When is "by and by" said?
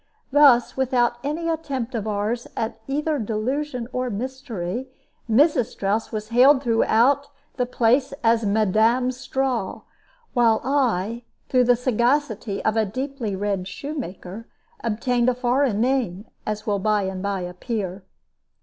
16.79-17.41